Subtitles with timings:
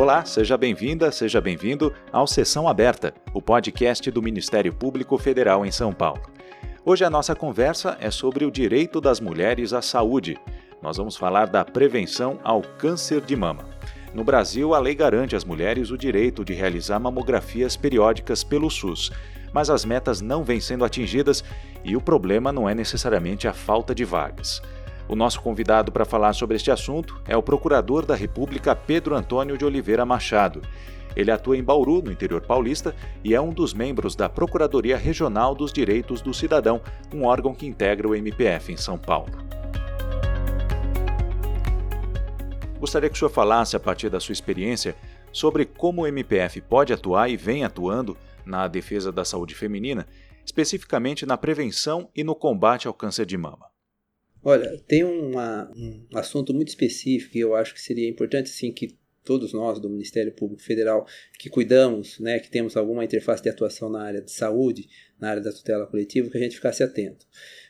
[0.00, 5.70] Olá, seja bem-vinda, seja bem-vindo ao Sessão Aberta, o podcast do Ministério Público Federal em
[5.70, 6.22] São Paulo.
[6.86, 10.38] Hoje a nossa conversa é sobre o direito das mulheres à saúde.
[10.80, 13.68] Nós vamos falar da prevenção ao câncer de mama.
[14.14, 19.12] No Brasil, a lei garante às mulheres o direito de realizar mamografias periódicas pelo SUS,
[19.52, 21.44] mas as metas não vêm sendo atingidas
[21.84, 24.62] e o problema não é necessariamente a falta de vagas.
[25.10, 29.58] O nosso convidado para falar sobre este assunto é o Procurador da República Pedro Antônio
[29.58, 30.62] de Oliveira Machado.
[31.16, 35.52] Ele atua em Bauru, no interior paulista, e é um dos membros da Procuradoria Regional
[35.52, 36.80] dos Direitos do Cidadão,
[37.12, 39.32] um órgão que integra o MPF em São Paulo.
[42.78, 44.94] Gostaria que o senhor falasse, a partir da sua experiência,
[45.32, 50.06] sobre como o MPF pode atuar e vem atuando na defesa da saúde feminina,
[50.46, 53.69] especificamente na prevenção e no combate ao câncer de mama.
[54.42, 58.98] Olha, tem uma, um assunto muito específico e eu acho que seria importante sim que
[59.22, 61.06] todos nós do Ministério Público Federal
[61.38, 64.88] que cuidamos, né, que temos alguma interface de atuação na área de saúde,
[65.20, 67.26] na área da tutela coletiva, que a gente ficasse atento,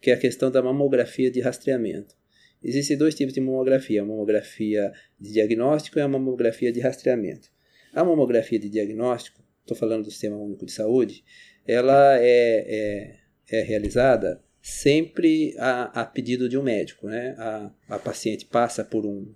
[0.00, 2.14] que é a questão da mamografia de rastreamento.
[2.62, 7.50] Existem dois tipos de mamografia, a mamografia de diagnóstico e a mamografia de rastreamento.
[7.92, 11.22] A mamografia de diagnóstico, estou falando do Sistema Único de Saúde,
[11.66, 13.12] ela é,
[13.50, 17.06] é, é realizada sempre a, a, pedido de um médico.
[17.06, 17.34] Né?
[17.36, 19.30] A, a paciente passa por, um,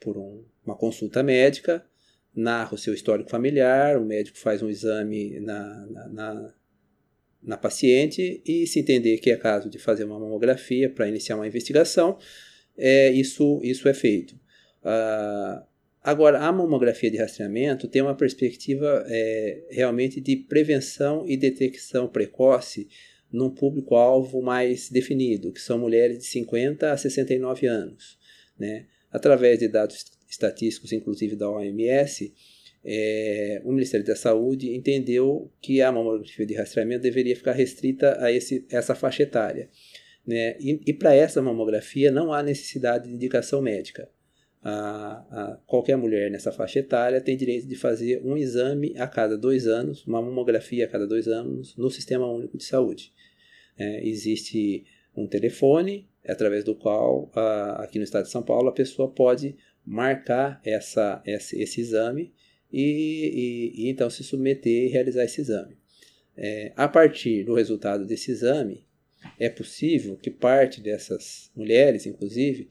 [0.00, 1.84] por um, uma consulta médica,
[2.32, 6.54] narra o seu histórico familiar, o médico faz um exame na, na, na,
[7.42, 11.48] na paciente e, se entender que é caso de fazer uma mamografia para iniciar uma
[11.48, 12.16] investigação,
[12.78, 14.38] é, isso, isso é feito.
[14.84, 15.66] Ah,
[16.00, 22.86] agora, a mamografia de rastreamento tem uma perspectiva é, realmente de prevenção e detecção precoce
[23.32, 28.18] num público-alvo mais definido, que são mulheres de 50 a 69 anos.
[28.58, 28.86] Né?
[29.10, 32.32] Através de dados estatísticos, inclusive da OMS,
[32.88, 38.30] é, o Ministério da Saúde entendeu que a mamografia de rastreamento deveria ficar restrita a
[38.30, 39.68] esse, essa faixa etária.
[40.24, 40.56] Né?
[40.60, 44.08] E, e para essa mamografia não há necessidade de indicação médica.
[44.62, 49.36] A, a, qualquer mulher nessa faixa etária tem direito de fazer um exame a cada
[49.36, 53.12] dois anos, uma mamografia a cada dois anos, no Sistema Único de Saúde.
[53.78, 54.84] É, existe
[55.16, 59.56] um telefone através do qual, a, aqui no estado de São Paulo, a pessoa pode
[59.84, 62.32] marcar essa, esse, esse exame
[62.72, 65.76] e, e, e, então se submeter e realizar esse exame.
[66.36, 68.84] É, a partir do resultado desse exame,
[69.38, 72.68] é possível que parte dessas mulheres, inclusive,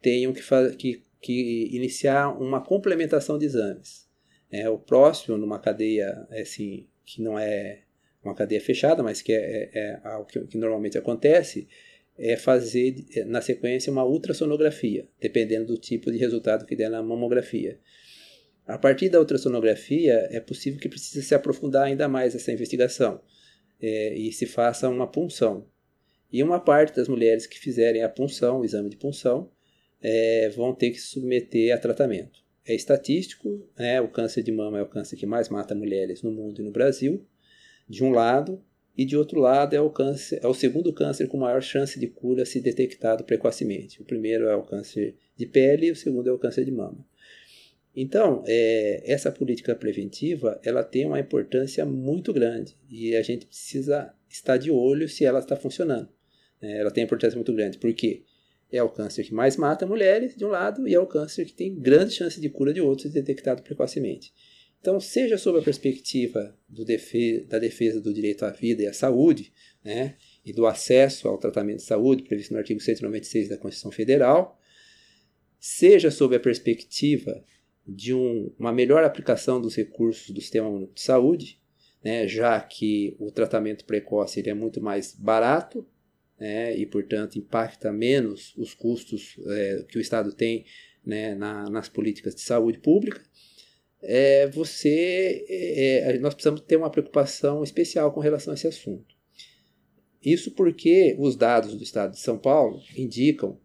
[0.00, 0.42] tenham que,
[0.76, 4.06] que, que iniciar uma complementação de exames.
[4.50, 7.82] É, o próximo, numa cadeia assim, que não é
[8.26, 11.68] uma cadeia fechada, mas que é, é, é algo que, que, normalmente acontece,
[12.18, 17.02] é fazer é, na sequência uma ultrassonografia, dependendo do tipo de resultado que der na
[17.02, 17.78] mamografia.
[18.66, 23.20] A partir da ultrassonografia, é possível que precise se aprofundar ainda mais essa investigação
[23.80, 25.66] é, e se faça uma punção.
[26.32, 29.50] E uma parte das mulheres que fizerem a punção, o exame de punção,
[30.02, 32.44] é, vão ter que se submeter a tratamento.
[32.66, 36.32] É estatístico, né, o câncer de mama é o câncer que mais mata mulheres no
[36.32, 37.24] mundo e no Brasil,
[37.88, 38.62] de um lado,
[38.96, 42.06] e de outro lado é o, câncer, é o segundo câncer com maior chance de
[42.06, 44.00] cura se detectado precocemente.
[44.00, 47.06] O primeiro é o câncer de pele e o segundo é o câncer de mama.
[47.94, 54.14] Então, é, essa política preventiva ela tem uma importância muito grande e a gente precisa
[54.28, 56.08] estar de olho se ela está funcionando.
[56.60, 58.22] É, ela tem importância muito grande, porque
[58.72, 61.52] é o câncer que mais mata mulheres, de um lado, e é o câncer que
[61.52, 64.32] tem grande chance de cura de outros, detectado precocemente.
[64.86, 69.52] Então, seja sob a perspectiva da defesa do direito à vida e à saúde,
[69.82, 70.14] né,
[70.44, 74.56] e do acesso ao tratamento de saúde previsto no artigo 196 da Constituição Federal,
[75.58, 77.44] seja sob a perspectiva
[77.84, 81.60] de um, uma melhor aplicação dos recursos do Sistema Único de Saúde,
[82.04, 85.84] né, já que o tratamento precoce ele é muito mais barato
[86.38, 90.64] né, e, portanto, impacta menos os custos é, que o Estado tem
[91.04, 93.20] né, na, nas políticas de saúde pública
[94.02, 99.14] é, você, é, é, nós precisamos ter uma preocupação especial com relação a esse assunto.
[100.22, 103.58] Isso porque os dados do Estado de São Paulo indicam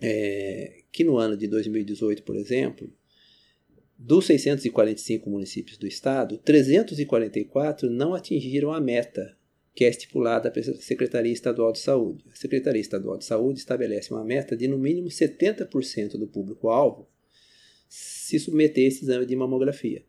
[0.00, 2.92] é, que no ano de 2018, por exemplo,
[3.98, 9.36] dos 645 municípios do estado, 344 não atingiram a meta
[9.74, 12.24] que é estipulada pela Secretaria Estadual de Saúde.
[12.32, 17.08] A Secretaria Estadual de Saúde estabelece uma meta de no mínimo 70% do público-alvo
[17.90, 20.02] se submeter a esse exame de mamografia.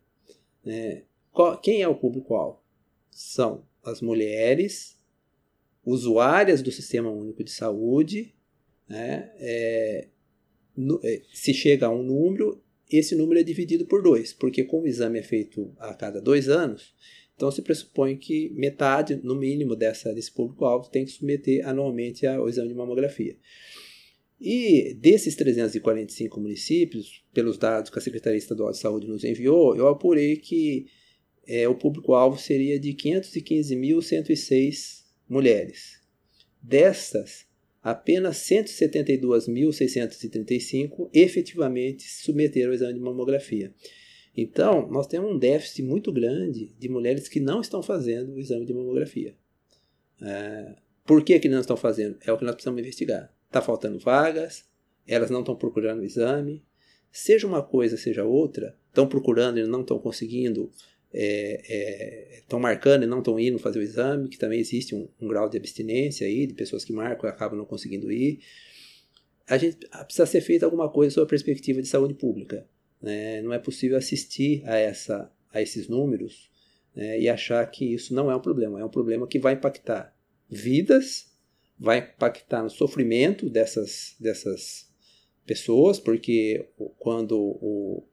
[0.64, 2.62] É, qual, quem é o público-alvo?
[3.10, 4.96] São as mulheres
[5.84, 8.34] usuárias do Sistema Único de Saúde.
[8.88, 10.08] Né, é,
[10.76, 12.62] no, é, se chega a um número
[12.98, 16.48] esse número é dividido por dois, porque como o exame é feito a cada dois
[16.48, 16.94] anos,
[17.34, 22.48] então se pressupõe que metade, no mínimo, dessa, desse público-alvo tem que submeter anualmente ao
[22.48, 23.36] exame de mamografia.
[24.44, 29.86] E desses 345 municípios, pelos dados que a Secretaria Estadual de Saúde nos enviou, eu
[29.86, 30.86] apurei que
[31.46, 36.00] é, o público-alvo seria de 515.106 mulheres.
[36.60, 37.46] Destas,
[37.80, 43.72] apenas 172.635 efetivamente se submeteram ao exame de mamografia.
[44.36, 48.66] Então, nós temos um déficit muito grande de mulheres que não estão fazendo o exame
[48.66, 49.36] de mamografia.
[50.20, 50.74] É,
[51.06, 52.18] por que, que não estão fazendo?
[52.26, 53.32] É o que nós precisamos investigar.
[53.52, 54.64] Está faltando vagas,
[55.06, 56.64] elas não estão procurando o exame.
[57.10, 60.70] Seja uma coisa, seja outra, estão procurando e não estão conseguindo,
[61.12, 65.06] estão é, é, marcando e não estão indo fazer o exame, que também existe um,
[65.20, 68.40] um, grau de abstinência aí, de pessoas que marcam e acabam não conseguindo ir.
[69.46, 72.66] A gente precisa ser feita alguma coisa sobre a perspectiva de saúde pública.
[73.02, 73.42] Né?
[73.42, 76.50] Não é possível assistir a, essa, a esses números
[76.96, 77.20] né?
[77.20, 78.80] e achar que isso não é um problema.
[78.80, 80.16] É um problema que vai impactar
[80.48, 81.31] vidas,
[81.82, 84.88] vai impactar no sofrimento dessas, dessas
[85.44, 88.06] pessoas, porque quando o,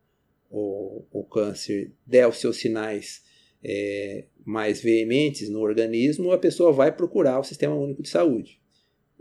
[0.50, 3.24] o, o câncer der os seus sinais
[3.64, 8.60] é, mais veementes no organismo, a pessoa vai procurar o Sistema Único de Saúde.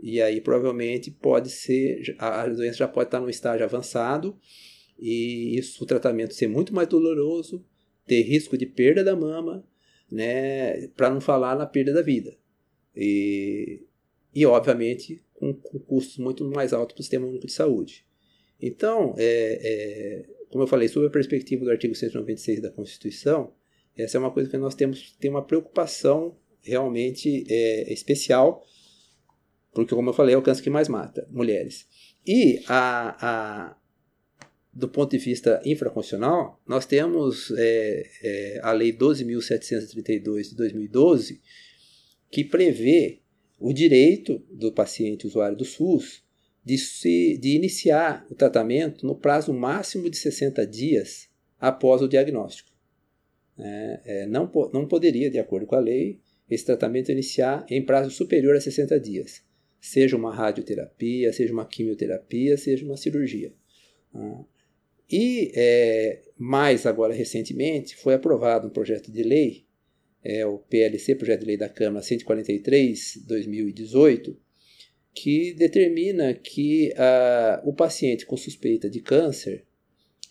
[0.01, 4.35] E aí provavelmente pode ser, a, doença já pode estar no estágio avançado
[4.97, 7.63] e isso o tratamento ser muito mais doloroso,
[8.07, 9.63] ter risco de perda da mama,
[10.11, 12.35] né, para não falar na perda da vida.
[12.95, 13.85] E,
[14.33, 18.05] e obviamente com, com custos muito mais altos para o Sistema Único de Saúde.
[18.61, 23.53] Então, é, é, como eu falei, sob a perspectiva do artigo 196 da Constituição,
[23.95, 28.63] essa é uma coisa que nós temos tem uma preocupação realmente é, especial,
[29.73, 31.87] porque, como eu falei, é o câncer que mais mata mulheres.
[32.25, 33.77] E a, a
[34.73, 41.41] do ponto de vista infraconstitucional, nós temos é, é, a Lei 12.732 de 2012,
[42.31, 43.21] que prevê
[43.59, 46.23] o direito do paciente usuário do SUS
[46.63, 51.29] de, se, de iniciar o tratamento no prazo máximo de 60 dias
[51.59, 52.69] após o diagnóstico.
[53.57, 56.19] É, é, não, não poderia, de acordo com a lei,
[56.49, 59.43] esse tratamento iniciar em prazo superior a 60 dias,
[59.79, 63.53] seja uma radioterapia, seja uma quimioterapia, seja uma cirurgia.
[64.13, 64.43] Ah,
[65.11, 69.65] e é, mais agora recentemente foi aprovado um projeto de lei,
[70.23, 74.35] é, o PLC, Projeto de Lei da Câmara 143/2018,
[75.13, 79.65] que determina que a, o paciente com suspeita de câncer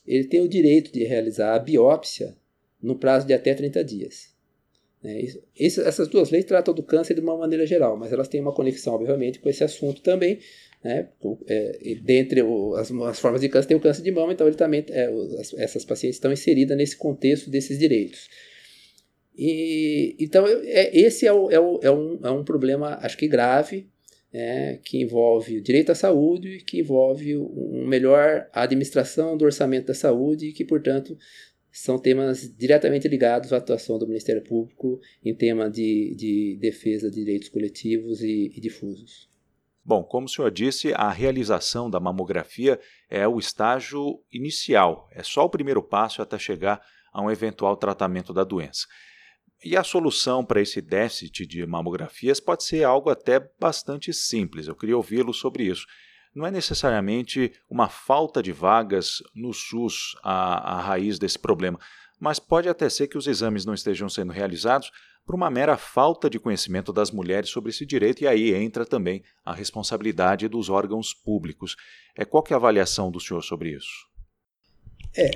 [0.06, 2.34] ele tem o direito de realizar a biópsia
[2.82, 4.34] no prazo de até 30 dias.
[5.04, 5.24] É,
[5.56, 8.54] isso, essas duas leis tratam do câncer de uma maneira geral, mas elas têm uma
[8.54, 10.38] conexão, obviamente, com esse assunto também,
[10.82, 11.08] né?
[11.46, 14.56] É, dentre o, as, as, formas de câncer tem o câncer de mama, então ele
[14.56, 15.06] também, é,
[15.38, 18.28] as, essas pacientes estão inseridas nesse contexto desses direitos.
[19.38, 23.28] E, então, é, esse é, o, é, o, é, um, é um problema, acho que
[23.28, 23.88] grave,
[24.32, 29.94] é, que envolve o direito à saúde, que envolve uma melhor administração do orçamento da
[29.94, 31.16] saúde e que, portanto,
[31.70, 37.24] são temas diretamente ligados à atuação do Ministério Público em tema de, de defesa de
[37.24, 39.30] direitos coletivos e, e difusos.
[39.84, 45.44] Bom, como o senhor disse, a realização da mamografia é o estágio inicial, é só
[45.44, 48.86] o primeiro passo até chegar a um eventual tratamento da doença.
[49.64, 54.68] E a solução para esse déficit de mamografias pode ser algo até bastante simples.
[54.68, 55.84] Eu queria ouvi-lo sobre isso.
[56.34, 61.78] Não é necessariamente uma falta de vagas no SUS a, a raiz desse problema,
[62.20, 64.90] mas pode até ser que os exames não estejam sendo realizados
[65.26, 69.22] por uma mera falta de conhecimento das mulheres sobre esse direito, e aí entra também
[69.44, 71.76] a responsabilidade dos órgãos públicos.
[72.16, 74.08] É, qual é a avaliação do senhor sobre isso?
[75.14, 75.30] É,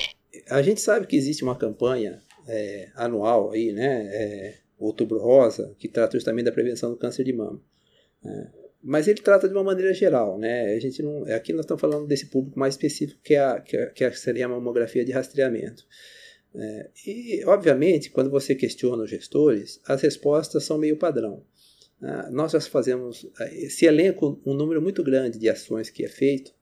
[0.49, 5.89] a gente sabe que existe uma campanha é, anual aí, né, é, Outubro Rosa, que
[5.89, 7.61] trata justamente da prevenção do câncer de mama.
[8.25, 10.75] É, mas ele trata de uma maneira geral, né?
[10.75, 14.11] A gente não, aqui nós estamos falando desse público mais específico que, a, que, que
[14.13, 15.87] seria a mamografia de rastreamento.
[16.55, 21.45] É, e, obviamente, quando você questiona os gestores, as respostas são meio padrão.
[22.03, 26.53] Ah, nós já fazemos, esse elenco, um número muito grande de ações que é feito,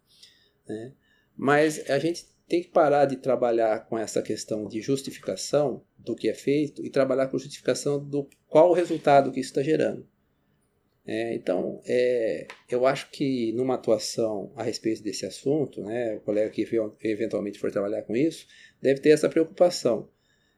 [0.68, 0.92] né,
[1.34, 6.28] mas a gente tem que parar de trabalhar com essa questão de justificação do que
[6.28, 10.04] é feito e trabalhar com justificação do qual o resultado que isso está gerando.
[11.06, 16.50] É, então, é, eu acho que numa atuação a respeito desse assunto, né, o colega
[16.50, 16.66] que
[17.04, 18.48] eventualmente for trabalhar com isso,
[18.82, 20.08] deve ter essa preocupação.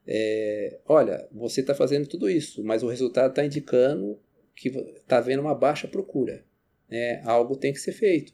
[0.06, 4.18] É, olha, você está fazendo tudo isso, mas o resultado está indicando
[4.56, 6.42] que está havendo uma baixa procura.
[6.88, 7.20] Né?
[7.26, 8.32] Algo tem que ser feito.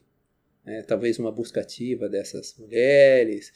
[0.68, 0.82] Né?
[0.82, 3.50] Talvez uma busca ativa dessas mulheres,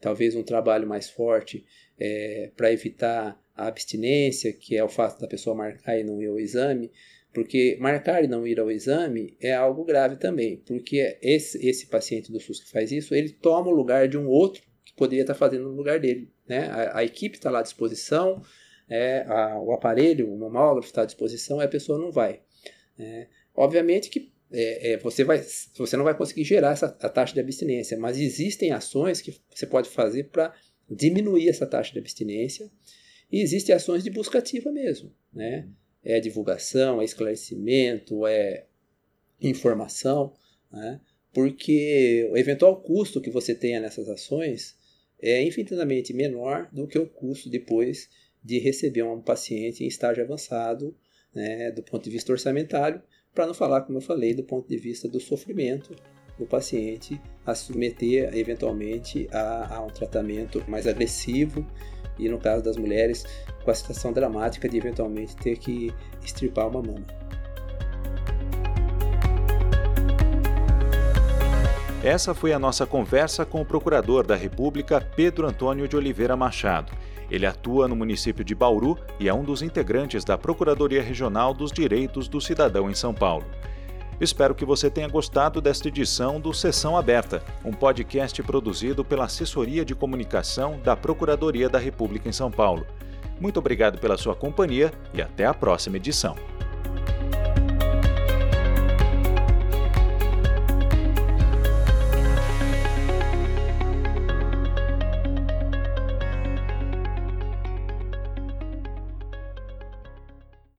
[0.00, 1.66] talvez um trabalho mais forte
[1.98, 6.28] é, para evitar a abstinência, que é o fato da pessoa marcar e não ir
[6.28, 6.92] ao exame,
[7.34, 12.30] porque marcar e não ir ao exame é algo grave também, porque esse, esse paciente
[12.30, 15.34] do SUS que faz isso, ele toma o lugar de um outro que poderia estar
[15.34, 16.30] fazendo no lugar dele.
[16.46, 16.66] Né?
[16.68, 18.40] A, a equipe está lá à disposição,
[18.88, 22.40] é, a, o aparelho, o mamógrafo está à disposição e a pessoa não vai.
[22.98, 25.42] É, obviamente que é, é, você, vai,
[25.76, 29.66] você não vai conseguir gerar essa, a taxa de abstinência, mas existem ações que você
[29.66, 30.54] pode fazer para
[30.90, 32.70] diminuir essa taxa de abstinência
[33.30, 35.12] e existem ações de busca ativa mesmo.
[35.32, 35.68] Né?
[36.04, 38.66] É divulgação, é esclarecimento, é
[39.40, 40.34] informação,
[40.70, 41.00] né?
[41.32, 44.76] porque o eventual custo que você tenha nessas ações
[45.20, 48.10] é infinitamente menor do que o custo depois
[48.44, 50.94] de receber um paciente em estágio avançado,
[51.32, 53.00] né, do ponto de vista orçamentário,
[53.34, 55.94] para não falar, como eu falei, do ponto de vista do sofrimento
[56.38, 61.66] do paciente a submeter eventualmente a, a um tratamento mais agressivo
[62.18, 63.24] e, no caso das mulheres,
[63.64, 67.06] com a situação dramática de eventualmente ter que extirpar uma mama.
[72.04, 76.92] Essa foi a nossa conversa com o Procurador da República, Pedro Antônio de Oliveira Machado.
[77.32, 81.72] Ele atua no município de Bauru e é um dos integrantes da Procuradoria Regional dos
[81.72, 83.46] Direitos do Cidadão em São Paulo.
[84.20, 89.82] Espero que você tenha gostado desta edição do Sessão Aberta, um podcast produzido pela Assessoria
[89.82, 92.86] de Comunicação da Procuradoria da República em São Paulo.
[93.40, 96.36] Muito obrigado pela sua companhia e até a próxima edição.